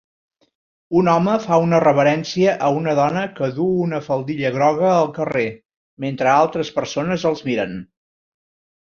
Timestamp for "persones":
6.79-7.27